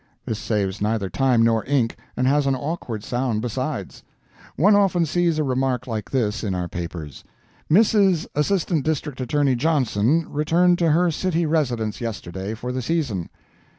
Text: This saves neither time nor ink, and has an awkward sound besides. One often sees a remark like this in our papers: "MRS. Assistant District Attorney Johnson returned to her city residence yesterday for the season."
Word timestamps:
This 0.25 0.39
saves 0.39 0.81
neither 0.81 1.11
time 1.11 1.43
nor 1.43 1.63
ink, 1.67 1.95
and 2.17 2.25
has 2.25 2.47
an 2.47 2.55
awkward 2.55 3.03
sound 3.03 3.39
besides. 3.43 4.01
One 4.55 4.73
often 4.75 5.05
sees 5.05 5.37
a 5.37 5.43
remark 5.43 5.85
like 5.85 6.09
this 6.09 6.43
in 6.43 6.55
our 6.55 6.67
papers: 6.67 7.23
"MRS. 7.69 8.25
Assistant 8.33 8.83
District 8.83 9.21
Attorney 9.21 9.53
Johnson 9.55 10.25
returned 10.27 10.79
to 10.79 10.89
her 10.89 11.11
city 11.11 11.45
residence 11.45 12.01
yesterday 12.01 12.55
for 12.55 12.71
the 12.71 12.81
season." 12.81 13.29